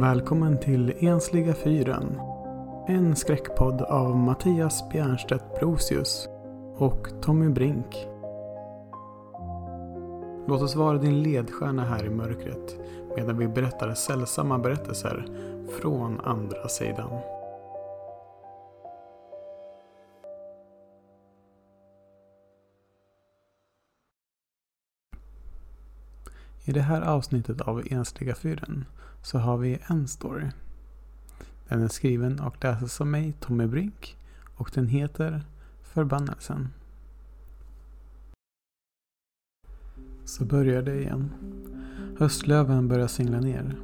[0.00, 2.20] Välkommen till Ensliga fyren.
[2.88, 6.28] En skräckpodd av Mattias Bjernstedt Brosius
[6.76, 8.06] och Tommy Brink.
[10.48, 12.76] Låt oss vara din ledstjärna här i mörkret
[13.16, 15.26] medan vi berättar sällsamma berättelser
[15.80, 17.10] från andra sidan.
[26.68, 28.84] I det här avsnittet av Ensliga fyren
[29.22, 30.46] så har vi en story.
[31.68, 34.16] Den är skriven och läses av mig, Tommy Brink,
[34.56, 35.42] och den heter
[35.82, 36.68] Förbannelsen.
[40.24, 41.30] Så börjar det igen.
[42.18, 43.76] Höstlöven börjar singla ner.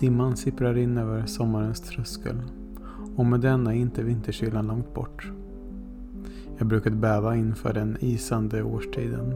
[0.00, 2.42] Dimman sipprar in över sommarens tröskel
[3.16, 5.30] och med den är inte vinterkylan långt bort.
[6.58, 9.34] Jag brukade bäva inför den isande årstiden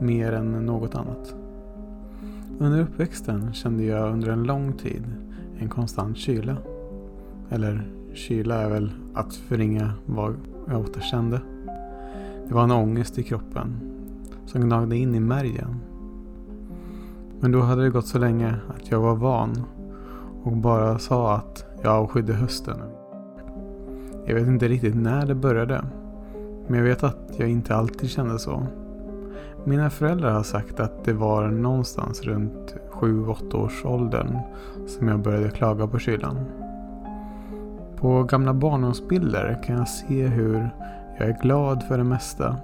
[0.00, 1.41] mer än något annat.
[2.62, 5.02] Under uppväxten kände jag under en lång tid
[5.58, 6.56] en konstant kyla.
[7.50, 10.34] Eller kyla är väl att förringa vad
[10.68, 11.40] jag ofta kände.
[12.48, 13.80] Det var en ångest i kroppen
[14.46, 15.80] som gnagde in i märgen.
[17.40, 19.62] Men då hade det gått så länge att jag var van
[20.42, 22.78] och bara sa att jag avskydde hösten.
[24.26, 25.84] Jag vet inte riktigt när det började.
[26.68, 28.66] Men jag vet att jag inte alltid kände så.
[29.64, 34.38] Mina föräldrar har sagt att det var någonstans runt 7-8 års åldern
[34.86, 36.38] som jag började klaga på kylan.
[37.96, 40.70] På gamla barndomsbilder kan jag se hur
[41.18, 42.56] jag är glad för det mesta.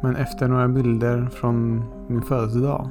[0.00, 2.88] Men efter några bilder från min födelsedag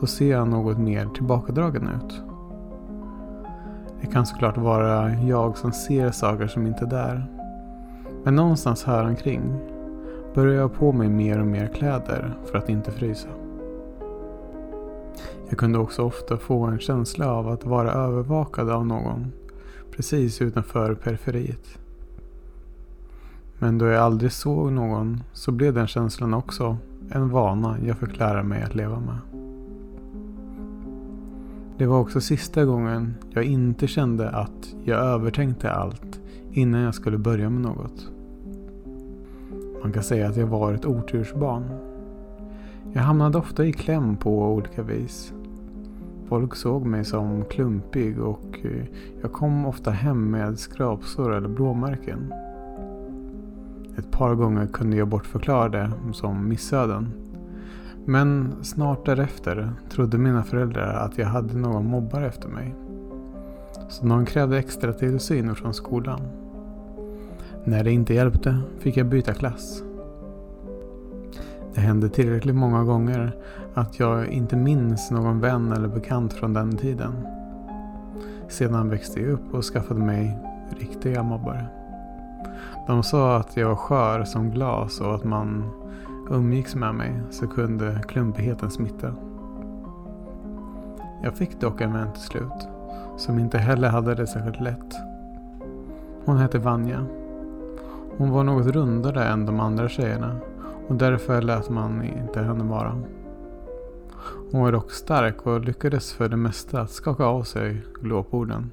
[0.00, 2.22] så ser jag något mer tillbakadragen ut.
[4.00, 7.26] Det kan såklart vara jag som ser saker som inte är där.
[8.24, 9.42] Men någonstans här omkring
[10.34, 13.28] började jag på mig mer och mer kläder för att inte frysa.
[15.48, 19.32] Jag kunde också ofta få en känsla av att vara övervakad av någon
[19.96, 21.78] precis utanför periferiet.
[23.58, 26.76] Men då jag aldrig såg någon så blev den känslan också
[27.10, 29.18] en vana jag fick lära mig att leva med.
[31.78, 36.20] Det var också sista gången jag inte kände att jag övertänkte allt
[36.52, 38.10] innan jag skulle börja med något.
[39.82, 41.64] Man kan säga att jag var ett otursbarn.
[42.92, 45.32] Jag hamnade ofta i kläm på olika vis.
[46.28, 48.84] Folk såg mig som klumpig och eh,
[49.22, 52.32] jag kom ofta hem med skrapsår eller blåmärken.
[53.98, 57.12] Ett par gånger kunde jag bortförklara det som missöden.
[58.04, 62.74] Men snart därefter trodde mina föräldrar att jag hade någon mobbare efter mig.
[63.88, 66.20] Så de krävde extra tillsyn från skolan.
[67.64, 69.82] När det inte hjälpte fick jag byta klass.
[71.74, 73.32] Det hände tillräckligt många gånger
[73.74, 77.12] att jag inte minns någon vän eller bekant från den tiden.
[78.48, 80.38] Sedan växte jag upp och skaffade mig
[80.78, 81.66] riktiga mobbare.
[82.86, 85.70] De sa att jag var skör som glas och att man
[86.30, 89.14] umgicks med mig så kunde klumpigheten smitta.
[91.22, 92.68] Jag fick dock en vän till slut
[93.16, 94.94] som inte heller hade det särskilt lätt.
[96.24, 97.06] Hon hette Vanja
[98.20, 100.36] hon var något rundare än de andra tjejerna
[100.88, 103.02] och därför lät man inte henne vara.
[104.50, 108.70] Hon var dock stark och lyckades för det mesta att skaka av sig glåporden.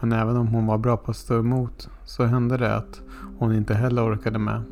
[0.00, 3.02] Men även om hon var bra på att stå emot så hände det att
[3.38, 4.62] hon inte heller orkade med.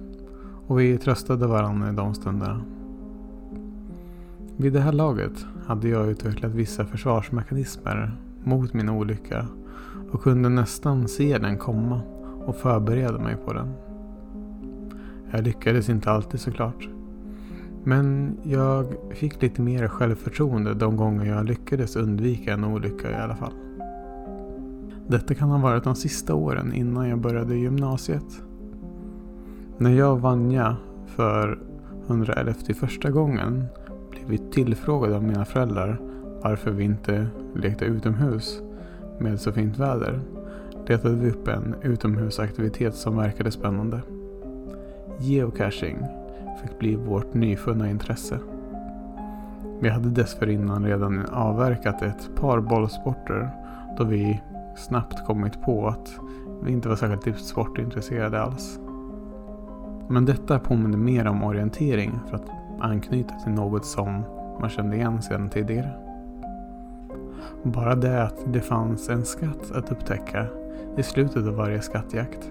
[0.66, 2.60] Och vi tröstade varandra i de stunderna.
[4.56, 9.46] Vid det här laget hade jag utvecklat vissa försvarsmekanismer mot min olycka
[10.10, 12.00] och kunde nästan se den komma
[12.47, 13.75] och förberedde mig på den.
[15.30, 16.88] Jag lyckades inte alltid såklart.
[17.84, 23.36] Men jag fick lite mer självförtroende de gånger jag lyckades undvika en olycka i alla
[23.36, 23.53] fall.
[25.08, 28.42] Detta kan ha varit de sista åren innan jag började gymnasiet.
[29.78, 31.59] När jag och Vanja för
[32.06, 33.65] 111 första gången
[34.10, 36.00] blev vi tillfrågade av mina föräldrar
[36.42, 38.62] varför vi inte lekte utomhus
[39.18, 40.21] med så fint väder
[40.86, 44.00] letade vi upp en utomhusaktivitet som verkade spännande.
[45.18, 45.98] Geocaching
[46.62, 48.38] fick bli vårt nyfunna intresse.
[49.80, 53.50] Vi hade dessförinnan redan avverkat ett par bollsporter
[53.98, 54.42] då vi
[54.76, 56.20] snabbt kommit på att
[56.62, 58.78] vi inte var särskilt sportintresserade alls.
[60.08, 62.50] Men detta påminner mer om orientering för att
[62.80, 64.24] anknyta till något som
[64.60, 65.90] man kände igen sedan tidigare.
[67.62, 70.46] Bara det att det fanns en skatt att upptäcka
[70.96, 72.50] i slutet av varje skattjakt.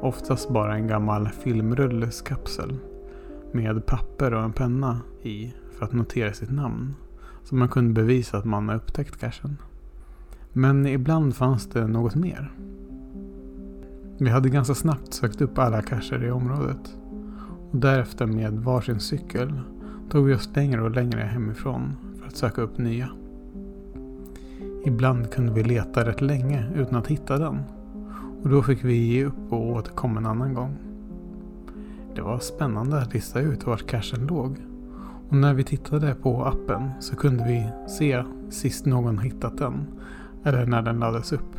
[0.00, 2.78] Oftast bara en gammal filmrulleskapsel
[3.52, 6.94] med papper och en penna i för att notera sitt namn.
[7.44, 9.56] Så man kunde bevisa att man har upptäckt cachen.
[10.52, 12.52] Men ibland fanns det något mer.
[14.18, 16.96] Vi hade ganska snabbt sökt upp alla cacher i området.
[17.70, 19.60] Och därefter med varsin cykel
[20.10, 23.08] tog vi oss längre och längre hemifrån för att söka upp nya.
[24.86, 27.58] Ibland kunde vi leta rätt länge utan att hitta den.
[28.42, 30.76] Och då fick vi ge upp och återkomma en annan gång.
[32.14, 34.56] Det var spännande att lista ut vart cachen låg.
[35.28, 39.86] Och när vi tittade på appen så kunde vi se sist någon hittat den.
[40.44, 41.56] Eller när den laddades upp.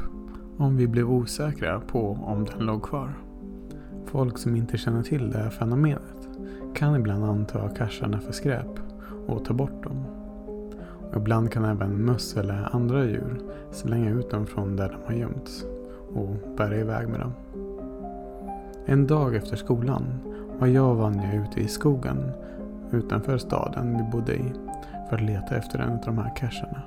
[0.57, 3.13] Om vi blev osäkra på om den låg kvar.
[4.06, 6.30] Folk som inte känner till det här fenomenet
[6.75, 8.80] kan ibland anta cacherna för skräp
[9.27, 10.16] och ta bort dem.
[11.15, 15.65] Ibland kan även möss eller andra djur slänga ut dem från där de har gömts
[16.13, 17.31] och bära iväg med dem.
[18.86, 20.04] En dag efter skolan
[20.59, 22.31] var jag och Vanja ute i skogen
[22.92, 24.54] utanför staden vi bodde i
[25.09, 26.81] för att leta efter en av de här cacherna.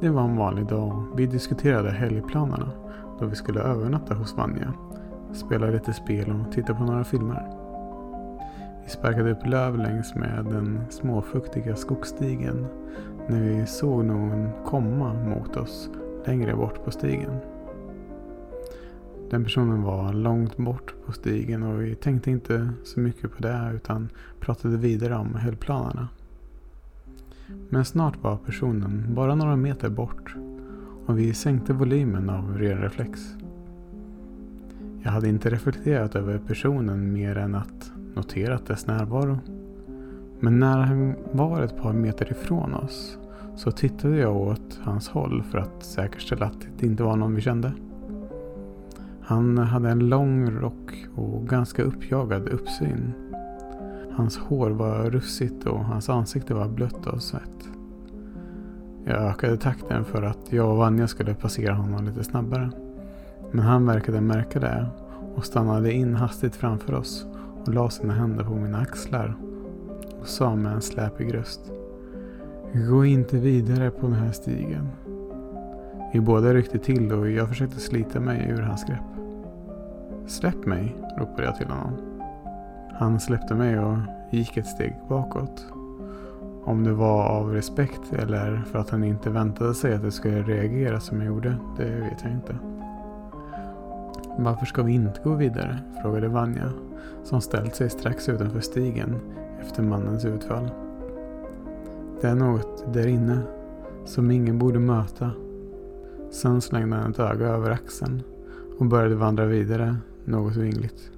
[0.00, 2.70] Det var en vanlig dag vi diskuterade helgplanerna
[3.20, 4.72] då vi skulle övernatta hos Vanja,
[5.32, 7.61] spela lite spel och titta på några filmer.
[8.92, 12.66] Vi sparkade upp löv längs med den småfuktiga skogsstigen
[13.28, 15.90] när vi såg någon komma mot oss
[16.26, 17.36] längre bort på stigen.
[19.30, 23.72] Den personen var långt bort på stigen och vi tänkte inte så mycket på det
[23.74, 24.08] utan
[24.40, 26.08] pratade vidare om helgplanerna.
[27.68, 30.36] Men snart var personen bara några meter bort
[31.06, 33.20] och vi sänkte volymen av ren reflex.
[35.02, 39.38] Jag hade inte reflekterat över personen mer än att noterat dess närvaro.
[40.40, 43.18] Men när han var ett par meter ifrån oss
[43.56, 47.40] så tittade jag åt hans håll för att säkerställa att det inte var någon vi
[47.40, 47.72] kände.
[49.20, 53.12] Han hade en lång rock och ganska uppjagad uppsyn.
[54.12, 57.68] Hans hår var russigt och hans ansikte var blött av svett.
[59.04, 62.70] Jag ökade takten för att jag och Vanja skulle passera honom lite snabbare.
[63.52, 64.86] Men han verkade märka det
[65.34, 67.26] och stannade in hastigt framför oss
[67.66, 69.34] och la sina händer på mina axlar
[70.20, 71.60] och sa med en släpig röst.
[72.90, 74.88] Gå inte vidare på den här stigen.
[76.12, 79.12] Vi båda ryckte till och jag försökte slita mig ur hans grepp.
[80.26, 81.92] Släpp mig, ropade jag till honom.
[82.92, 83.98] Han släppte mig och
[84.30, 85.66] gick ett steg bakåt.
[86.64, 90.42] Om det var av respekt eller för att han inte väntade sig att jag skulle
[90.42, 92.71] reagera som jag gjorde, det vet jag inte.
[94.38, 95.78] Varför ska vi inte gå vidare?
[96.02, 96.72] frågade Vanja
[97.24, 99.16] som ställt sig strax utanför stigen
[99.60, 100.70] efter mannens utfall.
[102.20, 103.38] Det är något där inne
[104.04, 105.30] som ingen borde möta.
[106.30, 108.22] Sen slängde han ett öga över axeln
[108.78, 111.10] och började vandra vidare något vingligt.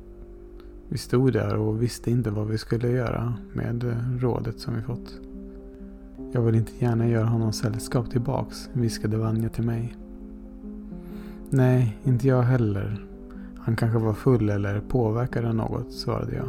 [0.88, 5.20] Vi stod där och visste inte vad vi skulle göra med rådet som vi fått.
[6.32, 9.96] Jag vill inte gärna göra honom sällskap tillbaks, viskade Vanja till mig.
[11.50, 13.06] Nej, inte jag heller.
[13.58, 16.48] Han kanske var full eller påverkad av något, svarade jag.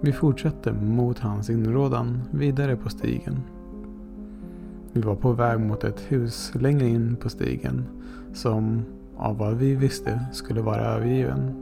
[0.00, 3.36] Vi fortsatte mot hans inrådan vidare på stigen.
[4.92, 7.84] Vi var på väg mot ett hus längre in på stigen
[8.32, 8.82] som
[9.16, 11.54] av vad vi visste skulle vara övergiven.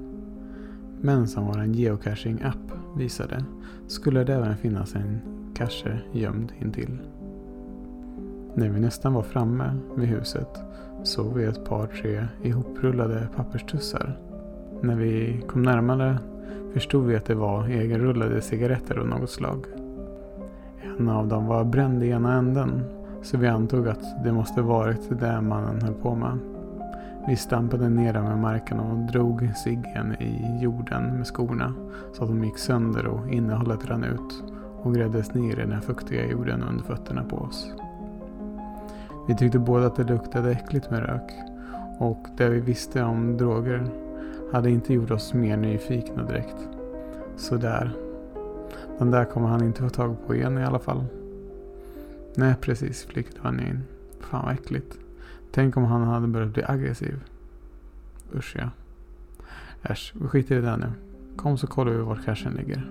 [1.00, 3.44] Men som vår geocaching-app visade
[3.86, 5.20] skulle det även finnas en
[5.54, 6.98] cache gömd intill.
[8.54, 10.60] När vi nästan var framme vid huset
[11.02, 14.18] såg vi ett par tre ihoprullade papperstussar.
[14.80, 16.18] När vi kom närmare
[16.72, 19.66] förstod vi att det var egenrullade cigaretter av något slag.
[20.98, 22.82] En av dem var bränd i ena änden
[23.22, 26.38] så vi antog att det måste varit det mannen höll på med.
[27.28, 31.74] Vi stampade ner dem i marken och drog ciggen i jorden med skorna
[32.12, 34.42] så att de gick sönder och innehållet rann ut
[34.82, 37.72] och gräddes ner i den fuktiga jorden under fötterna på oss.
[39.28, 41.32] Vi tyckte båda att det luktade äckligt med rök
[41.98, 43.90] och det vi visste om droger
[44.52, 46.68] hade inte gjort oss mer nyfikna direkt.
[47.36, 47.90] Sådär.
[48.98, 51.04] Den där kommer han inte få tag på igen i alla fall.
[52.34, 53.82] Nej precis, flikade han in.
[54.20, 54.98] Fan vad äckligt.
[55.50, 57.24] Tänk om han hade börjat bli aggressiv.
[58.34, 58.70] Usch ja.
[59.82, 60.92] Äsch, vi skiter i det nu.
[61.36, 62.90] Kom så kollar vi var cashen ligger.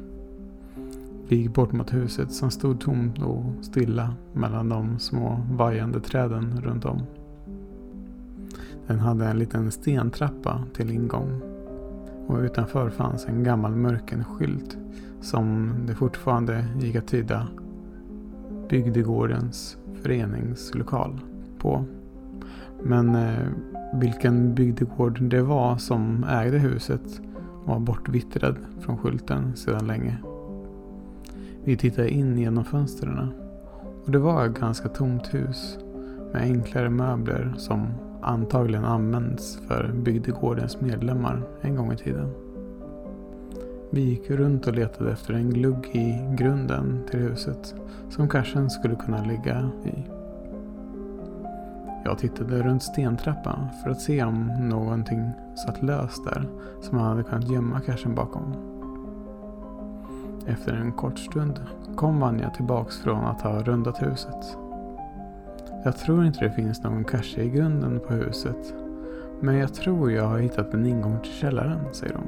[1.29, 6.61] Vi gick bort mot huset som stod tomt och stilla mellan de små vajande träden
[6.61, 7.01] runt om.
[8.87, 11.41] Den hade en liten stentrappa till ingång
[12.27, 14.77] och utanför fanns en gammal mörken skylt
[15.21, 17.47] som det fortfarande gick att tyda
[18.69, 21.19] Bygdegårdens föreningslokal
[21.57, 21.85] på.
[22.83, 23.47] Men eh,
[23.93, 27.21] vilken bygdegård det var som ägde huset
[27.65, 30.17] var bortvittrad från skylten sedan länge.
[31.67, 33.31] Vi tittade in genom fönstren
[34.05, 35.77] och det var ett ganska tomt hus
[36.33, 37.87] med enklare möbler som
[38.21, 42.29] antagligen används för bygdegårdens medlemmar en gång i tiden.
[43.91, 47.75] Vi gick runt och letade efter en glugg i grunden till huset
[48.09, 50.05] som Karsen skulle kunna ligga i.
[52.05, 55.31] Jag tittade runt stentrappan för att se om någonting
[55.65, 56.47] satt löst där
[56.81, 58.76] som man hade kunnat gömma Karsen bakom.
[60.47, 61.59] Efter en kort stund
[61.95, 64.57] kom Vanja tillbaks från att ha rundat huset.
[65.83, 68.73] Jag tror inte det finns någon kasse i grunden på huset.
[69.39, 72.27] Men jag tror jag har hittat en ingång till källaren, säger hon.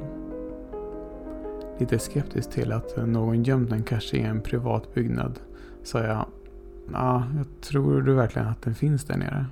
[1.78, 5.40] Lite skeptisk till att någon gömt en kasse i en privat byggnad
[5.82, 6.26] sa jag.
[6.92, 9.46] Ja, jag tror du verkligen att den finns där nere?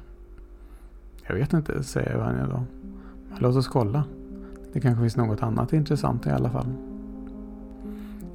[1.27, 2.63] Jag vet inte, säger Vanja då.
[3.31, 4.05] Men låt oss kolla.
[4.73, 6.88] Det kanske finns något annat intressant i alla fall.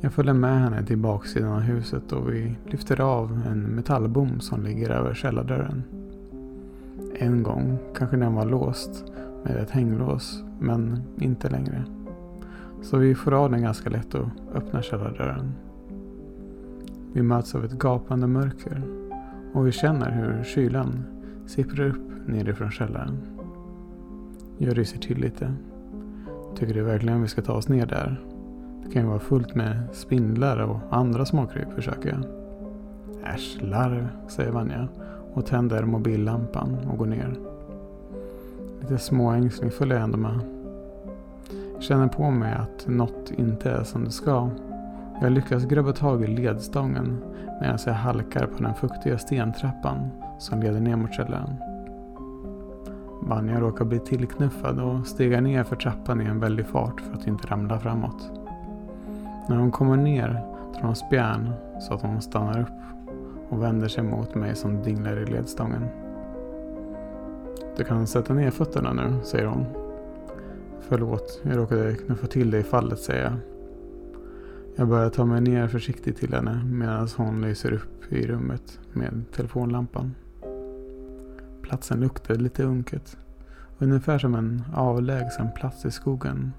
[0.03, 4.63] Jag följer med henne till baksidan av huset och vi lyfter av en metallbom som
[4.63, 5.83] ligger över källardörren.
[7.15, 9.05] En gång kanske den var låst
[9.43, 11.83] med ett hänglås, men inte längre.
[12.81, 15.53] Så vi får av den ganska lätt och öppnar källardörren.
[17.13, 18.81] Vi möts av ett gapande mörker
[19.53, 21.03] och vi känner hur kylan
[21.45, 23.17] sipprar upp nerifrån källaren.
[24.57, 25.53] Jag ryser till lite.
[26.55, 28.32] Tycker du verkligen vi ska ta oss ner där?
[28.93, 32.23] Det kan ju vara fullt med spindlar och andra småkryp försöker jag.
[33.33, 34.87] Äsch, larv, säger Vanja
[35.33, 37.35] och tänder mobillampan och går ner.
[38.81, 40.39] Lite småängslig följer jag ändå med.
[41.73, 44.49] Jag känner på mig att något inte är som det ska.
[45.21, 47.17] Jag lyckas grabba tag i ledstången
[47.61, 50.09] medan jag halkar på den fuktiga stentrappan
[50.39, 51.55] som leder ner mot källaren.
[53.21, 57.27] Vanja råkar bli tillknuffad och stiga ner för trappan i en väldig fart för att
[57.27, 58.42] inte ramla framåt.
[59.47, 60.29] När hon kommer ner
[60.73, 62.67] drar hon spjärn så att hon stannar upp
[63.49, 65.85] och vänder sig mot mig som dinglar i ledstången.
[67.77, 69.65] Du kan sätta ner fötterna nu, säger hon.
[70.79, 73.33] Förlåt, jag råkade knuffa till dig i fallet, säger jag.
[74.75, 79.23] Jag börjar ta mig ner försiktigt till henne medan hon lyser upp i rummet med
[79.35, 80.15] telefonlampan.
[81.61, 83.17] Platsen luktade lite unket.
[83.79, 86.51] Ungefär som en avlägsen plats i skogen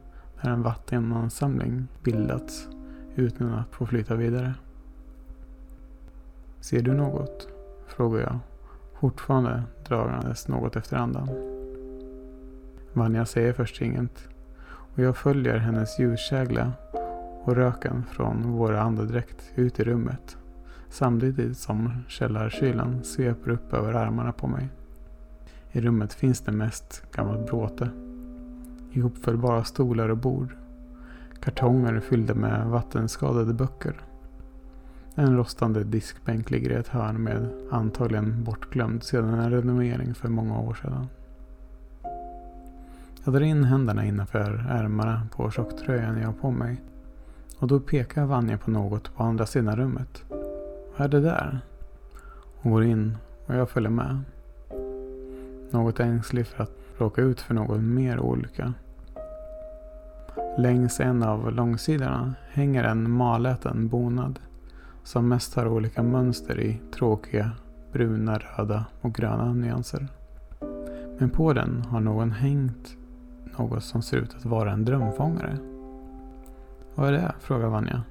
[0.44, 2.68] där en vattenansamling bildats
[3.14, 4.54] utan att få flyta vidare.
[6.60, 7.48] Ser du något?
[7.86, 8.38] frågar jag,
[9.00, 11.28] fortfarande dragandes något efter andan.
[12.92, 14.28] Vanja säger först inget
[14.66, 16.72] och jag följer hennes ljuskägla
[17.42, 20.36] och röken från våra andedräkt ut i rummet
[20.88, 24.68] samtidigt som källarkylan sveper upp över armarna på mig.
[25.72, 27.90] I rummet finns det mest gammalt bråte.
[28.96, 30.56] Ihopfällbara stolar och bord
[31.40, 33.94] Kartonger fyllda med vattenskadade böcker.
[35.14, 40.60] En rostande diskbänk ligger i ett hörn med antagligen bortglömd sedan en renovering för många
[40.60, 41.06] år sedan.
[43.24, 46.82] Jag drar in händerna innanför ärmarna på tjocktröjan jag har på mig.
[47.58, 50.22] Och då pekar Vanja på något på andra sidan rummet.
[50.96, 51.60] Vad är det där?
[52.56, 54.20] Hon går in och jag följer med.
[55.70, 58.74] Något ängslig för att råka ut för någon mer olycka.
[60.56, 64.38] Längs en av långsidorna hänger en maläten bonad
[65.02, 67.50] som mest har olika mönster i tråkiga
[67.92, 70.08] bruna, röda och gröna nyanser.
[71.18, 72.96] Men på den har någon hängt
[73.58, 75.58] något som ser ut att vara en drömfångare.
[76.94, 77.34] Vad är det?
[77.40, 78.02] frågar Vanja.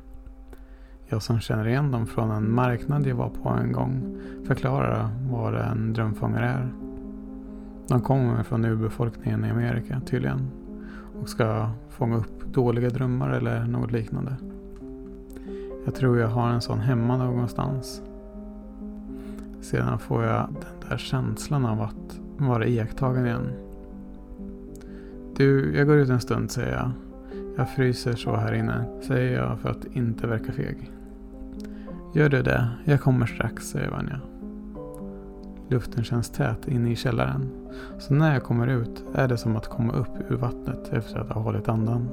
[1.08, 5.56] Jag som känner igen dem från en marknad jag var på en gång förklarar vad
[5.56, 6.74] en drömfångare är.
[7.88, 10.63] De kommer från urbefolkningen i Amerika tydligen
[11.24, 14.36] och ska fånga upp dåliga drömmar eller något liknande.
[15.86, 18.02] Jag tror jag har en sån hemma någonstans.
[19.62, 23.52] Sedan får jag den där känslan av att vara iakttagen igen.
[25.36, 26.92] Du, jag går ut en stund säger jag.
[27.58, 30.92] Jag fryser så här inne, säger jag för att inte verka feg.
[32.14, 32.68] Gör du det?
[32.86, 34.20] Jag kommer strax, säger Vanja.
[35.70, 37.63] Luften känns tät inne i källaren.
[37.98, 41.30] Så när jag kommer ut är det som att komma upp ur vattnet efter att
[41.30, 42.10] ha hållit andan.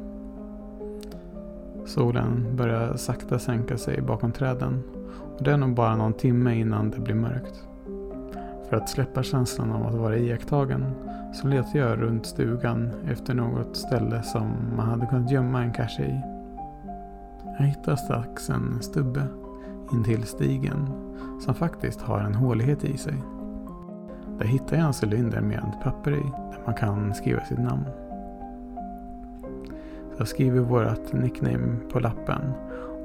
[1.86, 4.82] Solen börjar sakta sänka sig bakom träden
[5.36, 7.64] och det är nog bara någon timme innan det blir mörkt.
[8.68, 10.84] För att släppa känslan av att vara iakttagen
[11.34, 16.02] så letar jag runt stugan efter något ställe som man hade kunnat gömma en kasse
[16.02, 16.20] i.
[17.58, 19.22] Jag hittar strax en stubbe
[19.92, 20.88] intill stigen
[21.40, 23.14] som faktiskt har en hålighet i sig.
[24.40, 27.84] Där hittar jag en cylinder med papper i där man kan skriva sitt namn.
[30.10, 32.40] Så jag skriver vårt nickname på lappen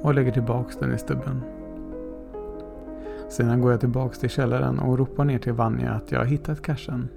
[0.01, 1.41] och lägger tillbaks den i stubben.
[3.29, 6.61] Sedan går jag tillbaks till källaren och ropar ner till Vanja att jag har hittat
[6.61, 7.09] cachen.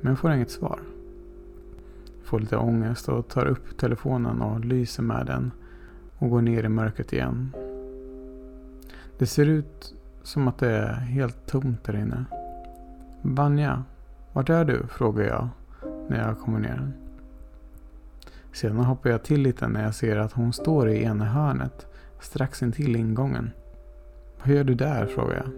[0.00, 0.80] Men får inget svar.
[2.22, 5.50] Får lite ångest och tar upp telefonen och lyser med den
[6.18, 7.52] och går ner i mörkret igen.
[9.18, 12.24] Det ser ut som att det är helt tomt där inne.
[13.22, 13.84] Vanja,
[14.32, 14.86] vart är du?
[14.86, 15.48] frågar jag
[16.08, 16.92] när jag kommer ner.
[18.52, 21.86] Sedan hoppar jag till lite när jag ser att hon står i ena hörnet
[22.20, 23.50] strax intill ingången.
[24.38, 25.06] Vad gör du där?
[25.06, 25.50] frågar jag.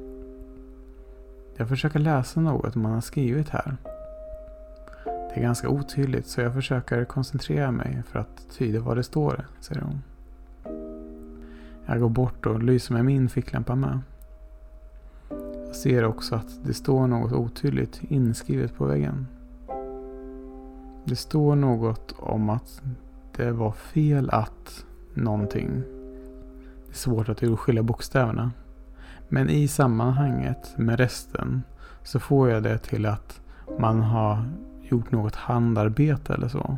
[1.56, 3.76] Jag försöker läsa något man har skrivit här.
[5.04, 9.46] Det är ganska otydligt så jag försöker koncentrera mig för att tyda vad det står,
[9.60, 10.02] säger hon.
[11.86, 14.00] Jag går bort och lyser med min ficklampa med.
[15.72, 19.26] Ser också att det står något otydligt inskrivet på väggen.
[21.04, 22.82] Det står något om att
[23.36, 25.82] det var fel att någonting.
[26.86, 28.50] Det är svårt att urskilja bokstäverna.
[29.28, 31.62] Men i sammanhanget med resten
[32.02, 33.40] så får jag det till att
[33.78, 34.44] man har
[34.82, 36.76] gjort något handarbete eller så.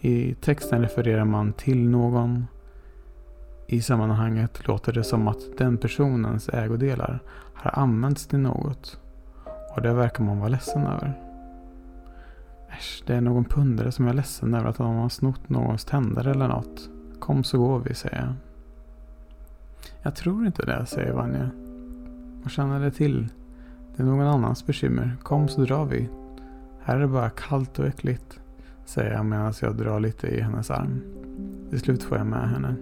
[0.00, 2.46] I texten refererar man till någon.
[3.66, 7.20] I sammanhanget låter det som att den personens ägodelar
[7.62, 9.00] har använts till något.
[9.74, 11.20] Och det verkar man vara ledsen över.
[12.68, 16.26] Äsch, det är någon pundare som är ledsen över att de har snott någons tänder
[16.26, 16.88] eller något.
[17.18, 18.34] Kom så går vi, säger jag.
[20.02, 21.50] Jag tror inte det, säger Vanja.
[22.42, 23.28] Vad känner det till?
[23.96, 25.16] Det är någon annans bekymmer.
[25.22, 26.08] Kom så drar vi.
[26.82, 28.40] Här är det bara kallt och äckligt,
[28.84, 31.00] säger jag medan jag drar lite i hennes arm.
[31.70, 32.74] Till slut får jag med henne.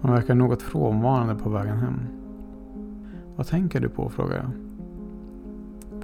[0.00, 2.00] Hon verkar något frånvarande på vägen hem.
[3.36, 4.08] Vad tänker du på?
[4.08, 4.50] frågar jag.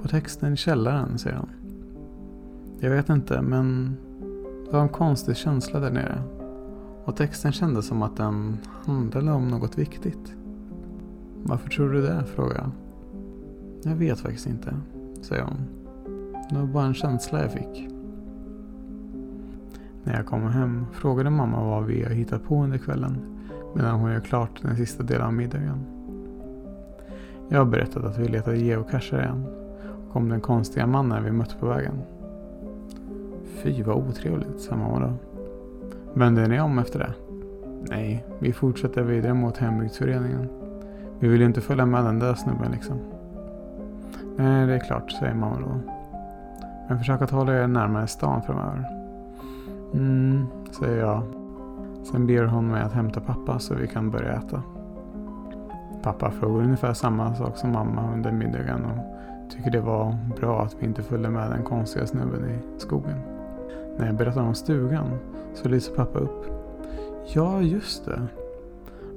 [0.01, 1.49] På texten i källaren, säger hon.
[2.79, 3.97] Jag vet inte, men
[4.65, 6.21] det var en konstig känsla där nere.
[7.05, 10.35] Och texten kändes som att den handlade om något viktigt.
[11.43, 12.23] Varför tror du det?
[12.25, 12.71] frågar jag.
[13.83, 14.75] Jag vet faktiskt inte,
[15.21, 15.57] säger hon.
[16.49, 17.89] Det var bara en känsla jag fick.
[20.03, 23.17] När jag kommer hem frågade mamma vad vi har hittat på under kvällen
[23.75, 25.92] medan hon gör klart den sista delen av middagen.
[27.53, 29.45] Jag har berättat att vi letade geocacher igen
[30.09, 32.01] och om den konstiga mannen vi mött på vägen.
[33.45, 35.13] Fy vad otrevligt, sa mamma då.
[36.13, 37.13] Vände ni om efter det?
[37.89, 40.49] Nej, vi fortsätter vidare mot hembygdsföreningen.
[41.19, 42.97] Vi vill ju inte följa med den där snubben liksom.
[44.35, 45.91] Nej, det är klart, säger mamma då.
[46.87, 48.85] Men försök att hålla er närmare stan framöver.
[49.93, 50.45] Mm,
[50.79, 51.23] säger jag.
[52.11, 54.61] Sen ber hon mig att hämta pappa så vi kan börja äta.
[56.03, 60.75] Pappa frågade ungefär samma sak som mamma under middagen och tycker det var bra att
[60.79, 63.19] vi inte följde med den konstiga snubben i skogen.
[63.97, 65.09] När jag berättar om stugan
[65.53, 66.45] så lyser pappa upp.
[67.33, 68.21] Ja, just det.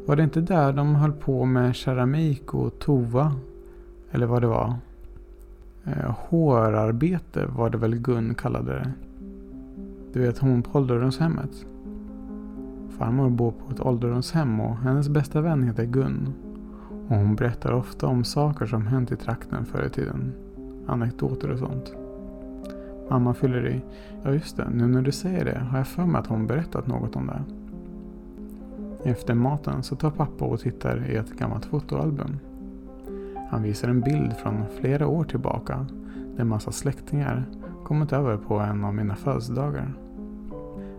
[0.07, 3.35] Var det inte där de höll på med keramik och tova?
[4.11, 4.75] Eller vad det var?
[5.85, 8.93] Eh, hårarbete var det väl Gun kallade det.
[10.13, 11.67] Du vet hon på ålderdomshemmet.
[12.99, 16.35] Farmor bor på ett ålderdomshem och hennes bästa vän heter Gun.
[17.09, 20.33] Och hon berättar ofta om saker som hänt i trakten förr i tiden.
[20.87, 21.93] Anekdoter och sånt.
[23.11, 23.81] Mamma fyller i.
[24.23, 26.87] Ja just det, nu när du säger det har jag för mig att hon berättat
[26.87, 27.43] något om det.
[29.11, 32.39] Efter maten så tar pappa och tittar i ett gammalt fotoalbum.
[33.51, 35.87] Han visar en bild från flera år tillbaka
[36.37, 37.45] där massa släktingar
[37.85, 39.95] kommit över på en av mina födelsedagar.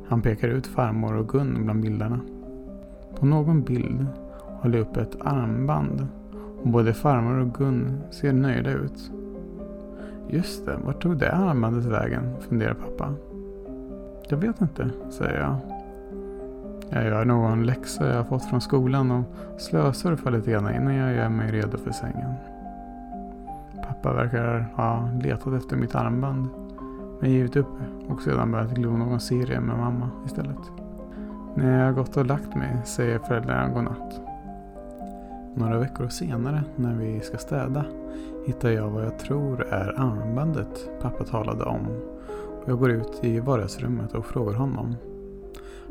[0.08, 2.20] Han pekar ut farmor och Gun bland bilderna.
[3.20, 4.08] På någon bild
[4.68, 6.08] håller upp ett armband
[6.62, 9.12] och både farmor och Gun ser nöjda ut.
[10.30, 12.36] Just det, vart tog det armbandet vägen?
[12.40, 13.14] funderar pappa.
[14.30, 15.56] Jag vet inte, säger jag.
[16.90, 19.24] Jag gör någon läxa jag fått från skolan och
[19.58, 22.34] slösurfar lite grann innan jag gör mig redo för sängen.
[23.88, 26.48] Pappa verkar ha letat efter mitt armband
[27.22, 30.72] men givit upp och sedan börjat glo någon serie med mamma istället.
[31.56, 34.27] När jag gått och lagt mig säger föräldrarna godnatt.
[35.58, 37.86] Några veckor senare när vi ska städa
[38.46, 41.88] hittar jag vad jag tror är armbandet pappa talade om.
[42.66, 44.96] Jag går ut i vardagsrummet och frågar honom.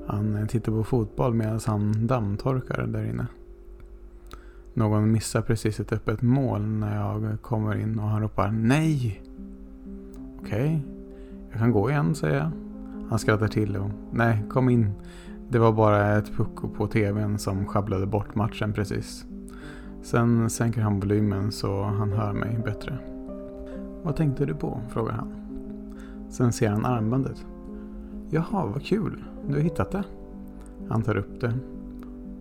[0.07, 3.26] Han tittar på fotboll medan han dammtorkar där inne.
[4.74, 9.22] Någon missar precis ett öppet mål när jag kommer in och han ropar NEJ!
[10.40, 10.81] Okej, okay.
[11.50, 12.50] jag kan gå igen säger jag.
[13.09, 14.92] Han skrattar till och nej, kom in.
[15.48, 19.26] Det var bara ett pucko på tvn som sjabblade bort matchen precis.
[20.07, 22.99] Sen sänker han volymen så han hör mig bättre.
[24.03, 24.81] Vad tänkte du på?
[24.88, 25.33] frågar han.
[26.29, 27.47] Sen ser han armbandet.
[28.31, 29.25] Jaha, vad kul.
[29.49, 30.05] Du har hittat det.
[30.88, 31.53] Han tar upp det.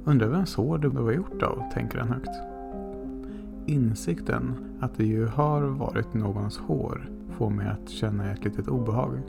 [0.03, 2.29] Undrar vems hår det var gjort av, tänker han högt.
[3.65, 9.19] insikten att det ju har varit någons hår får mig att känna ett litet obehag.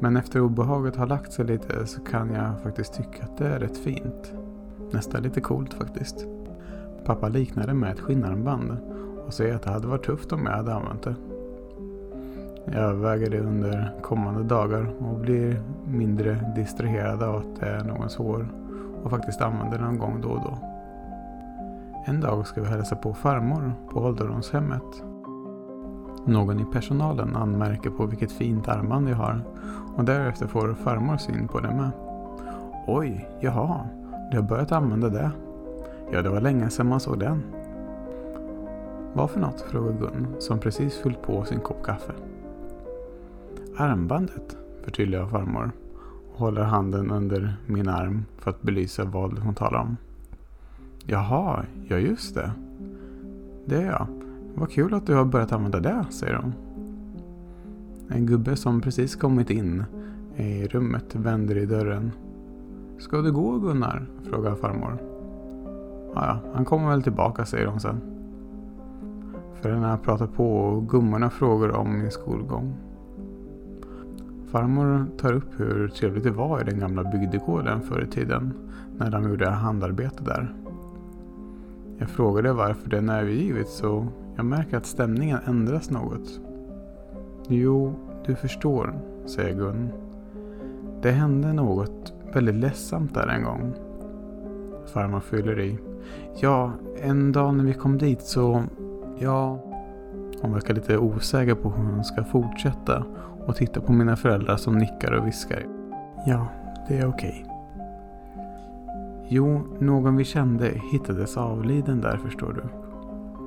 [0.00, 3.58] Men efter obehaget har lagt sig lite så kan jag faktiskt tycka att det är
[3.58, 4.32] rätt fint.
[4.92, 6.26] Nästan lite coolt faktiskt.
[7.08, 8.76] Pappa liknade med ett skinnarmband
[9.26, 11.14] och säger att det hade varit tufft om jag hade använt det.
[12.64, 18.16] Jag överväger det under kommande dagar och blir mindre distraherad av att det är någons
[18.16, 18.48] hår
[19.04, 20.58] och faktiskt använder det någon gång då och då.
[22.06, 25.02] En dag ska vi hälsa på farmor på ålderdomshemmet.
[26.24, 29.40] Någon i personalen anmärker på vilket fint armband jag har
[29.96, 31.90] och därefter får farmor syn på det med.
[32.86, 33.80] Oj, jaha,
[34.30, 35.30] du har börjat använda det.
[36.10, 37.42] Ja, det var länge sedan man såg den.
[39.12, 39.60] Vad för något?
[39.60, 42.12] frågar Gun som precis fyllt på sin kopp kaffe.
[43.76, 45.70] Armbandet, förtydligar farmor
[46.32, 49.96] och håller handen under min arm för att belysa vad hon talar om.
[51.06, 52.52] Jaha, ja just det.
[53.64, 54.06] Det är jag.
[54.54, 56.52] Vad kul att du har börjat använda det, säger hon.
[58.08, 59.84] En gubbe som precis kommit in
[60.36, 62.10] i rummet vänder i dörren.
[62.98, 64.06] Ska du gå Gunnar?
[64.24, 65.17] frågar farmor.
[66.14, 68.00] Ja, han kommer väl tillbaka, säger hon sen.
[69.54, 72.74] Föräldrarna pratar på och gummorna frågar om min skolgång.
[74.50, 78.52] Farmor tar upp hur trevligt det var i den gamla bygdegården förr i tiden
[78.98, 80.54] när de gjorde handarbete där.
[81.98, 86.40] Jag frågade varför den är övergivet så jag märker att stämningen ändras något.
[87.48, 87.94] Jo,
[88.26, 88.94] du förstår,
[89.26, 89.88] säger Gun.
[91.02, 93.74] Det hände något väldigt ledsamt där en gång.
[94.92, 95.78] Farmor fyller i.
[96.40, 98.62] Ja, en dag när vi kom dit så...
[99.18, 99.58] Ja...
[100.42, 103.04] Hon verkar lite osäker på hur hon ska fortsätta
[103.46, 105.66] och tittar på mina föräldrar som nickar och viskar.
[106.26, 106.46] Ja,
[106.88, 107.44] det är okej.
[107.44, 107.54] Okay.
[109.28, 112.62] Jo, någon vi kände hittades avliden där förstår du.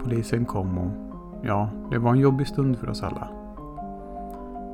[0.04, 0.92] Polisen kom och
[1.42, 3.28] ja, det var en jobbig stund för oss alla.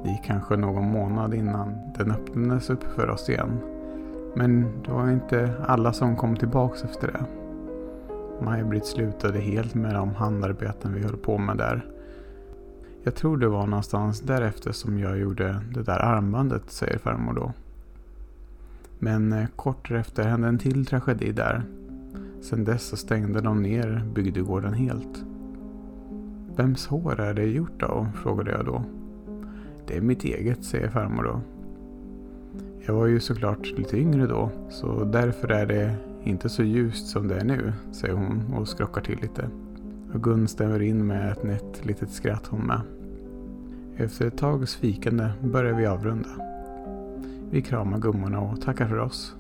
[0.04, 3.60] Det gick kanske någon månad innan den öppnades upp för oss igen.
[4.36, 7.47] Men det var inte alla som kom tillbaks efter det.
[8.42, 11.86] Maj-Britt slutade helt med de handarbeten vi höll på med där.
[13.04, 17.54] Jag tror det var någonstans därefter som jag gjorde det där armbandet, säger farmor då.
[19.00, 21.64] Men eh, kort därefter hände en till tragedi där.
[22.42, 25.24] Sen dess så stängde de ner bygdegården helt.
[26.56, 28.08] Vems hår är det gjort av?
[28.24, 28.84] frågade jag då.
[29.88, 31.42] Det är mitt eget, säger farmor då.
[32.86, 35.96] Jag var ju såklart lite yngre då, så därför är det
[36.28, 39.50] inte så ljust som det är nu, säger hon och skrockar till lite.
[40.14, 42.82] Och Gun stämmer in med ett nätt litet skratt hon med.
[43.98, 46.30] Efter ett tags fikande börjar vi avrunda.
[47.50, 49.36] Vi kramar gummorna och tackar för oss.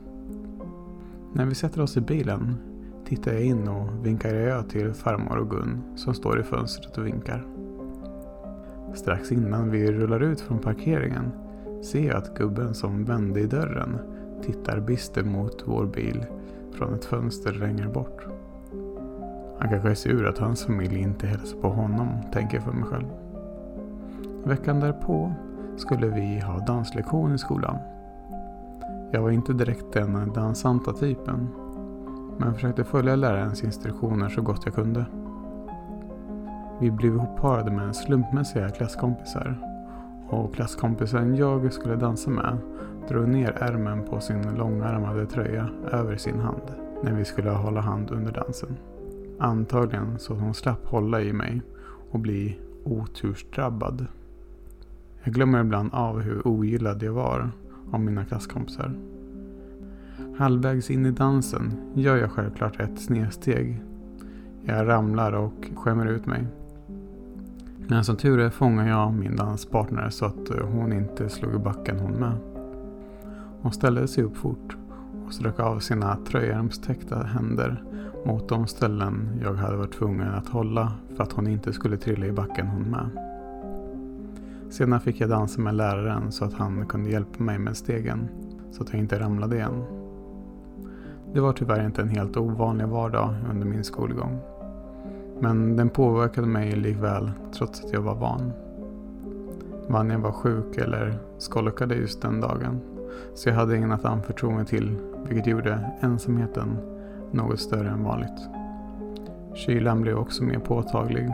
[1.34, 2.56] När vi sätter oss i bilen
[3.06, 7.06] tittar jag in och vinkar jag till farmor och Gun som står i fönstret och
[7.06, 7.46] vinkar.
[8.96, 11.32] Strax innan vi rullar ut från parkeringen
[11.84, 13.98] ser jag att gubben som vände i dörren
[14.46, 16.26] tittar bister mot vår bil
[16.78, 18.26] från ett fönster längre bort.
[19.60, 22.84] Han kanske är sur att hans familj inte hälsar på honom, tänker jag för mig
[22.84, 23.06] själv.
[24.44, 25.34] Veckan därpå
[25.78, 27.78] skulle vi ha danslektion i skolan.
[29.12, 31.50] Jag var inte direkt den dansanta typen,
[32.38, 35.06] men försökte följa lärarens instruktioner så gott jag kunde.
[36.80, 39.58] Vi blev ihopparade med slumpmässiga klasskompisar
[40.30, 42.58] och klasskompisen jag skulle dansa med
[43.08, 46.62] drog ner ärmen på sin långärmade tröja över sin hand
[47.04, 48.78] när vi skulle hålla hand under dansen.
[49.40, 51.62] Antagligen så att hon slapp hålla i mig
[52.12, 54.06] och bli otursdrabbad.
[55.24, 57.52] Jag glömmer ibland av hur ogillad jag var
[57.92, 58.94] av mina klasskompisar.
[60.38, 63.84] Halvvägs in i dansen gör jag självklart ett snedsteg.
[64.64, 66.48] Jag ramlar och skämmer ut mig.
[67.88, 72.00] Men som tur är fångar jag min danspartner så att hon inte slog i backen
[72.00, 72.57] hon med.
[73.62, 74.78] Hon ställde sig upp fort
[75.26, 77.84] och strök av sina tröjärmstäckta händer
[78.26, 82.26] mot de ställen jag hade varit tvungen att hålla för att hon inte skulle trilla
[82.26, 83.10] i backen hon med.
[84.70, 88.28] Sedan fick jag dansa med läraren så att han kunde hjälpa mig med stegen
[88.72, 89.84] så att jag inte ramlade igen.
[91.34, 94.40] Det var tyvärr inte en helt ovanlig vardag under min skolgång.
[95.40, 98.52] Men den påverkade mig likväl trots att jag var van.
[99.88, 102.82] Vanja var sjuk eller skolkade just den dagen
[103.36, 106.78] så jag hade ingen att anförtro mig till vilket gjorde ensamheten
[107.32, 108.50] något större än vanligt.
[109.54, 111.30] Kylan blev också mer påtaglig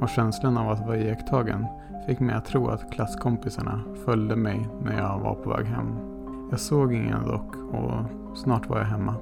[0.00, 1.66] och känslan av att vara iakttagen
[2.06, 5.96] fick mig att tro att klasskompisarna följde mig när jag var på väg hem.
[6.50, 7.92] Jag såg ingen dock och
[8.36, 9.14] snart var jag hemma.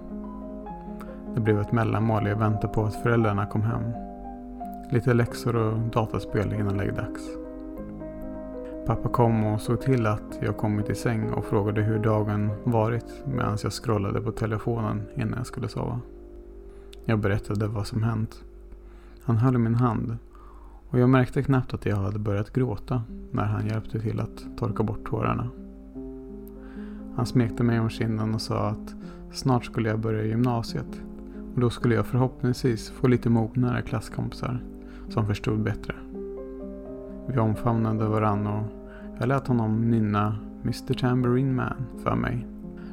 [1.35, 3.83] Det blev ett mellanmål i väntan på att föräldrarna kom hem.
[4.91, 7.23] Lite läxor och dataspel innan läggdags.
[8.89, 13.23] Pappa kom och såg till att jag kommit i säng och frågade hur dagen varit
[13.27, 16.01] medan jag scrollade på telefonen innan jag skulle sova.
[17.05, 18.45] Jag berättade vad som hänt.
[19.23, 20.17] Han höll min hand
[20.91, 24.83] och jag märkte knappt att jag hade börjat gråta när han hjälpte till att torka
[24.83, 25.49] bort tårarna.
[27.17, 28.95] Han smekte mig om kinden och sa att
[29.33, 31.03] snart skulle jag börja gymnasiet
[31.55, 34.65] och då skulle jag förhoppningsvis få lite mognare klasskompisar
[35.09, 35.95] som förstod bättre.
[37.27, 38.78] Vi omfamnade varandra och
[39.19, 42.47] jag lät honom nynna Mr Tambourine Man för mig.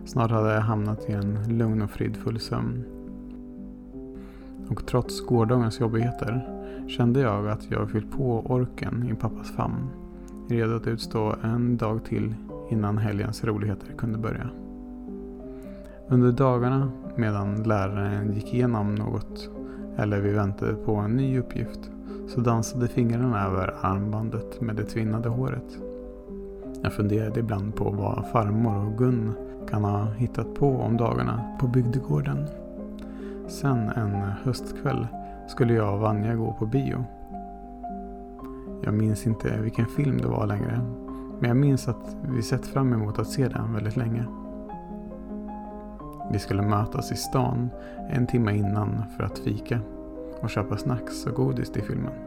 [0.05, 2.83] Snart hade jag hamnat i en lugn och fridfull sömn.
[4.69, 6.47] Och trots gårdagens jobbigheter
[6.88, 9.89] kände jag att jag fyllt på orken i pappas famn.
[10.49, 12.35] Redo att utstå en dag till
[12.69, 14.49] innan helgens roligheter kunde börja.
[16.07, 19.49] Under dagarna medan läraren gick igenom något
[19.97, 21.91] eller vi väntade på en ny uppgift
[22.27, 25.85] så dansade fingrarna över armbandet med det tvinnade håret.
[26.86, 29.34] Jag funderade ibland på vad farmor och Gun
[29.69, 32.48] kan ha hittat på om dagarna på bygdegården.
[33.48, 35.08] Sen en höstkväll
[35.48, 37.06] skulle jag och Vanja gå på bio.
[38.84, 40.82] Jag minns inte vilken film det var längre.
[41.39, 44.26] Men jag minns att vi sett fram emot att se den väldigt länge.
[46.32, 47.69] Vi skulle mötas i stan
[48.10, 49.80] en timme innan för att fika
[50.41, 52.24] och köpa snacks och godis till filmen.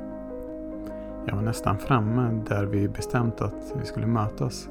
[1.27, 4.69] Jag var nästan framme där vi bestämt att vi skulle mötas.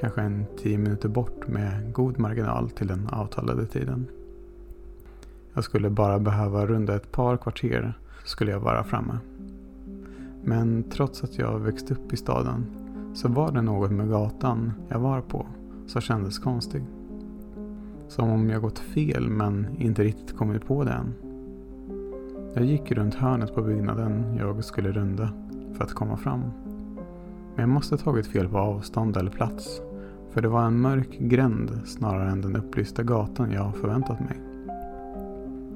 [0.00, 4.06] Kanske en tio minuter bort med god marginal till den avtalade tiden.
[5.54, 9.18] Jag skulle bara behöva runda ett par kvarter så skulle jag vara framme.
[10.44, 12.66] Men trots att jag växt upp i staden
[13.14, 15.46] så var det något med gatan jag var på
[15.86, 16.82] som kändes konstig.
[18.08, 21.14] Som om jag gått fel men inte riktigt kommit på det än.
[22.54, 25.30] Jag gick runt hörnet på byggnaden jag skulle runda
[25.76, 26.40] för att komma fram.
[27.54, 29.80] Men jag måste tagit fel på avstånd eller plats.
[30.30, 34.40] För det var en mörk gränd snarare än den upplysta gatan jag förväntat mig.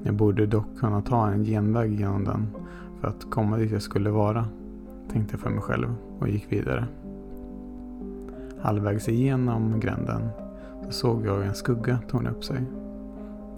[0.03, 2.47] Jag borde dock kunna ta en genväg genom den
[2.99, 4.45] för att komma dit jag skulle vara,
[5.11, 6.85] tänkte jag för mig själv och gick vidare.
[8.61, 10.21] Halvvägs igenom gränden
[10.85, 12.61] så såg jag en skugga torna upp sig.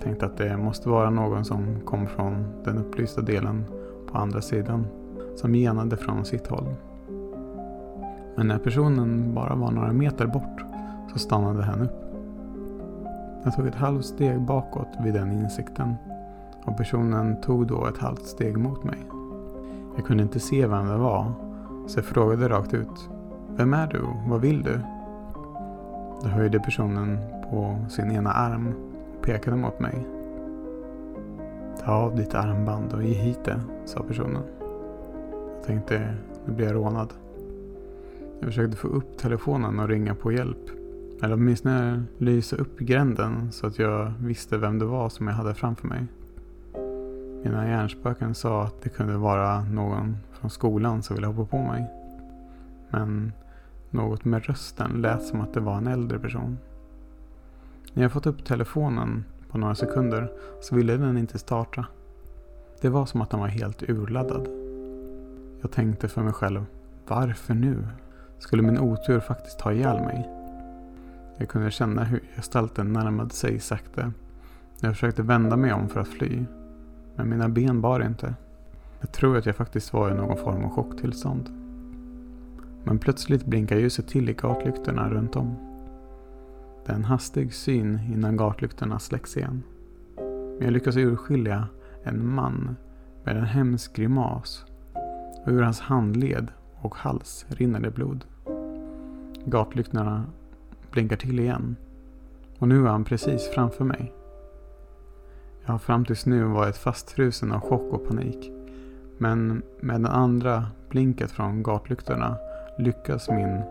[0.04, 3.66] Tänkte att det måste vara någon som kom från den upplysta delen
[4.12, 4.86] på andra sidan
[5.36, 6.76] som genade från sitt håll.
[8.36, 10.66] Men när personen bara var några meter bort
[11.14, 12.04] så stannade han upp.
[13.44, 15.96] Jag tog ett halvt steg bakåt vid den insikten
[16.66, 18.98] och personen tog då ett halvt steg mot mig.
[19.96, 21.32] Jag kunde inte se vem det var
[21.88, 23.10] så jag frågade rakt ut.
[23.50, 24.02] Vem är du?
[24.28, 24.80] Vad vill du?
[26.24, 27.18] Då höjde personen
[27.50, 28.74] på sin ena arm
[29.18, 30.08] och pekade mot mig.
[31.86, 34.44] Ta av ditt armband och ge hit det, sa personen.
[35.64, 37.14] Jag tänkte, nu blir jag rånad.
[38.40, 40.70] Jag försökte få upp telefonen och ringa på hjälp.
[41.22, 45.54] Eller åtminstone lysa upp gränden så att jag visste vem det var som jag hade
[45.54, 46.06] framför mig.
[47.44, 51.92] Mina hjärnspöken sa att det kunde vara någon från skolan som ville hoppa på mig.
[52.90, 53.32] Men
[53.90, 56.58] något med rösten lät som att det var en äldre person.
[57.94, 61.86] När jag fått upp telefonen på några sekunder så ville den inte starta.
[62.82, 64.63] Det var som att den var helt urladdad.
[65.64, 66.66] Jag tänkte för mig själv,
[67.08, 67.88] varför nu?
[68.40, 70.30] Skulle min otur faktiskt ta ihjäl mig?
[71.38, 74.14] Jag kunde känna hur gestalten närmade sig sakta.
[74.80, 76.46] Jag försökte vända mig om för att fly.
[77.16, 78.36] Men mina ben bar inte.
[79.00, 81.50] Jag tror att jag faktiskt var i någon form av chocktillstånd.
[82.84, 85.56] Men plötsligt blinkar ljuset till i gatlyktorna runt om.
[86.86, 89.64] Det är en hastig syn innan gatlyktorna släcks igen.
[90.16, 91.68] Men jag lyckas urskilja
[92.04, 92.76] en man
[93.24, 94.66] med en hemsk grimas
[95.44, 96.52] och ur hans handled
[96.82, 98.26] och hals rinner det blod.
[99.46, 100.26] Gatlyktorna
[100.92, 101.76] blinkar till igen
[102.60, 104.14] och nu är han precis framför mig.
[105.66, 108.52] Jag har fram tills nu varit fastfrusen av chock och panik.
[109.18, 112.38] Men med den andra blinket från gatlyktorna
[112.78, 113.62] lyckas min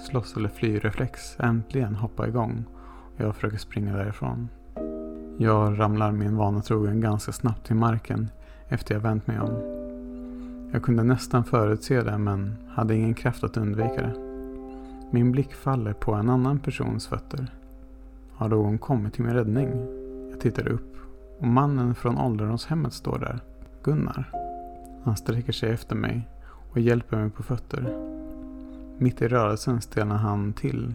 [0.00, 2.64] slåss eller fly-reflex äntligen hoppa igång
[3.16, 4.48] och jag försöker springa därifrån.
[5.38, 8.28] Jag ramlar min vana trogen ganska snabbt till marken
[8.68, 9.82] efter jag vänt mig om.
[10.74, 14.14] Jag kunde nästan förutse det men hade ingen kraft att undvika det.
[15.10, 17.52] Min blick faller på en annan persons fötter.
[18.32, 19.68] Har någon kommit till min räddning?
[20.30, 20.96] Jag tittar upp
[21.38, 23.40] och mannen från ålderdomshemmet står där.
[23.82, 24.30] Gunnar.
[25.04, 26.28] Han sträcker sig efter mig
[26.70, 27.96] och hjälper mig på fötter.
[28.98, 30.94] Mitt i rörelsen stelnar han till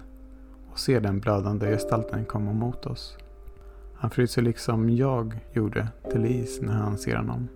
[0.71, 3.17] och ser den blödande gestalten komma mot oss.
[3.95, 7.47] Han fryser liksom jag gjorde till is när han ser honom.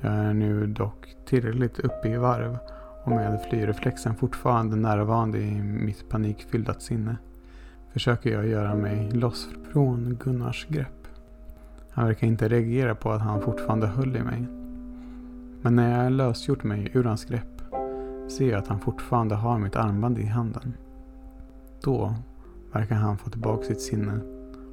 [0.00, 2.58] Jag är nu dock tillräckligt uppe i varv
[3.04, 7.16] och med flyreflexen fortfarande närvarande i mitt panikfyllda sinne
[7.92, 11.08] försöker jag göra mig loss från Gunnars grepp.
[11.90, 14.46] Han verkar inte reagera på att han fortfarande höll i mig.
[15.62, 17.62] Men när jag lösgjort mig ur hans grepp
[18.28, 20.74] ser jag att han fortfarande har mitt armband i handen.
[21.82, 22.14] Då
[22.72, 24.20] verkar han få tillbaka sitt sinne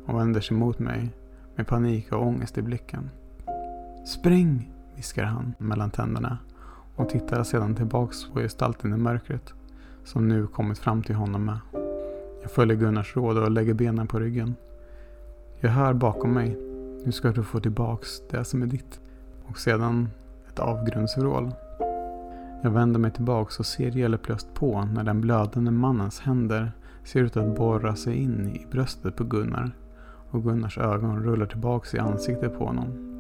[0.06, 1.10] och vänder sig mot mig
[1.56, 3.10] med panik och ångest i blicken.
[4.06, 4.73] Spring!
[4.96, 6.38] Viskar han mellan tänderna
[6.96, 9.54] och tittar sedan tillbaks på gestalten i mörkret
[10.04, 11.60] som nu kommit fram till honom med.
[12.42, 14.56] Jag följer Gunnars råd och lägger benen på ryggen.
[15.60, 16.58] Jag hör bakom mig.
[17.06, 19.00] Nu ska du få tillbaks det som är ditt.
[19.46, 20.10] Och sedan
[20.48, 21.52] ett avgrundsvrål.
[22.64, 26.72] Jag vänder mig tillbaks och ser hjälplöst på när den blödande mannens händer
[27.04, 29.72] ser ut att borra sig in i bröstet på Gunnar
[30.30, 33.13] och Gunnars ögon rullar tillbaks i ansiktet på honom.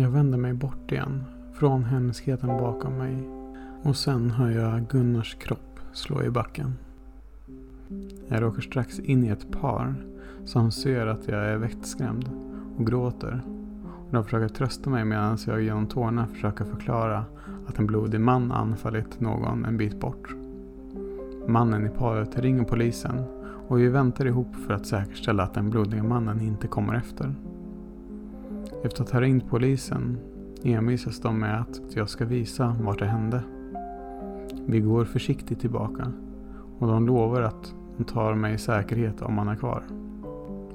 [0.00, 3.28] Jag vänder mig bort igen, från hemskheten bakom mig
[3.82, 6.72] och sen hör jag Gunnars kropp slå i backen.
[8.28, 9.94] Jag råkar strax in i ett par
[10.44, 12.30] som ser att jag är vettskrämd
[12.78, 13.40] och gråter.
[14.06, 17.24] Och de försöker trösta mig medan jag genom tårna försöker förklara
[17.66, 20.34] att en blodig man anfallit någon en bit bort.
[21.46, 23.24] Mannen i paret ringer polisen
[23.68, 27.34] och vi väntar ihop för att säkerställa att den blodiga mannen inte kommer efter.
[28.82, 30.18] Efter att ha ringt polisen
[30.62, 33.42] envisas de med att jag ska visa vart det hände.
[34.66, 36.12] Vi går försiktigt tillbaka
[36.78, 39.82] och de lovar att de tar mig i säkerhet om han är kvar.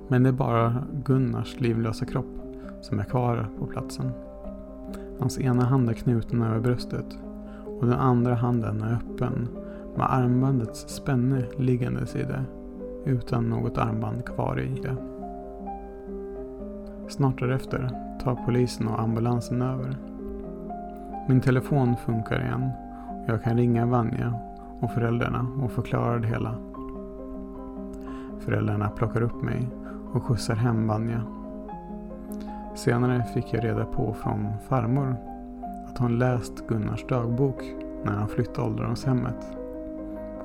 [0.08, 2.42] Men det är bara Gunnars livlösa kropp
[2.82, 4.12] som är kvar på platsen.
[5.20, 7.18] Hans ena hand är knuten över bröstet
[7.66, 9.48] och den andra handen är öppen
[9.96, 12.44] med armbandets spänne liggandes i det
[13.06, 15.13] utan något armband kvar i det.
[17.08, 17.90] Snart därefter
[18.24, 19.98] tar polisen och ambulansen över.
[21.28, 22.70] Min telefon funkar igen
[23.24, 24.34] och jag kan ringa Vanja
[24.80, 26.56] och föräldrarna och förklara det hela.
[28.40, 29.70] Föräldrarna plockar upp mig
[30.14, 31.22] och skjutsar hem Vanja.
[32.76, 35.16] Senare fick jag reda på från farmor
[35.88, 37.64] att hon läst Gunnars dagbok
[38.04, 39.58] när han flyttade ålderdomshemmet.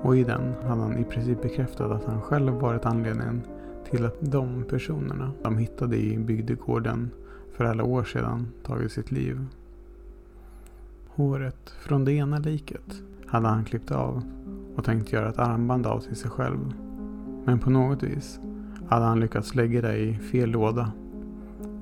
[0.03, 3.43] Och i den hade han i princip bekräftat att han själv varit anledningen
[3.91, 7.11] till att de personerna de hittade i bygdegården
[7.53, 9.47] för alla år sedan tagit sitt liv.
[11.09, 14.23] Håret från det ena liket hade han klippt av
[14.77, 16.73] och tänkt göra ett armband av till sig själv.
[17.45, 18.41] Men på något vis
[18.89, 20.93] hade han lyckats lägga det i fel låda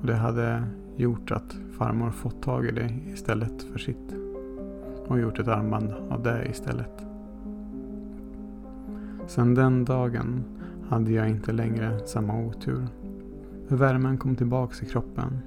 [0.01, 0.63] och det hade
[0.95, 4.15] gjort att farmor fått tag i det istället för sitt
[5.07, 7.05] och gjort ett armband av det istället.
[9.27, 10.43] Sedan den dagen
[10.89, 12.87] hade jag inte längre samma otur.
[13.67, 15.39] Värmen kom tillbaks i kroppen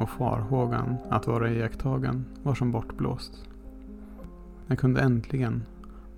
[0.00, 3.48] och farhågan att vara iakttagen var som bortblåst.
[4.66, 5.62] Jag kunde äntligen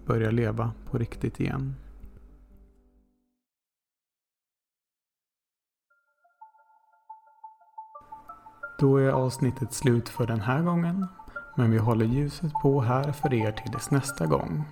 [0.07, 1.75] börja leva på riktigt igen.
[8.79, 11.07] Då är avsnittet slut för den här gången.
[11.57, 14.65] Men vi håller ljuset på här för er tills nästa gång.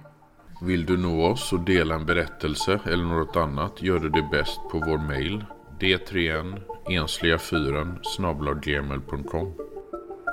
[0.60, 4.60] Vill du nå oss och dela en berättelse eller något annat gör du det bäst
[4.72, 5.44] på vår mail
[5.80, 9.52] d3n ensliga4 gmail.com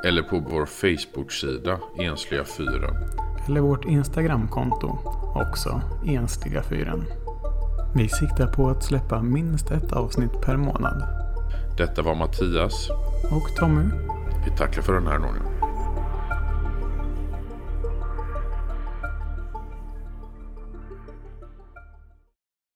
[0.05, 2.67] eller på vår Facebook-sida Ensliga 4.
[3.47, 4.97] Eller vårt Instagramkonto
[5.35, 6.93] också Ensliga 4.
[7.95, 11.03] Vi siktar på att släppa minst ett avsnitt per månad.
[11.77, 12.89] Detta var Mattias.
[13.31, 13.83] Och Tommy.
[14.45, 15.60] Vi tackar för den här gången.